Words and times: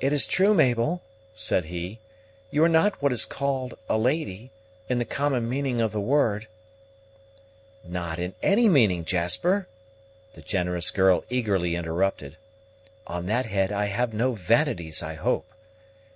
"It 0.00 0.12
is 0.12 0.26
true 0.26 0.52
Mabel," 0.52 1.00
said 1.32 1.66
he, 1.66 2.00
"you 2.50 2.64
are 2.64 2.68
not 2.68 3.00
what 3.00 3.12
is 3.12 3.24
called 3.24 3.78
a 3.88 3.96
lady, 3.96 4.50
in 4.88 4.98
the 4.98 5.04
common 5.04 5.48
meaning 5.48 5.80
of 5.80 5.92
the 5.92 6.00
word." 6.00 6.48
"Not 7.84 8.18
in 8.18 8.34
any 8.42 8.68
meaning, 8.68 9.04
Jasper," 9.04 9.68
the 10.34 10.42
generous 10.42 10.90
girl 10.90 11.22
eagerly 11.30 11.76
interrupted: 11.76 12.36
"on 13.06 13.26
that 13.26 13.46
head, 13.46 13.70
I 13.70 13.84
have 13.84 14.12
no 14.12 14.32
vanities, 14.32 15.04
I 15.04 15.14
hope. 15.14 15.46